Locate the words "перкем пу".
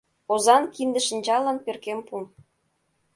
1.65-2.15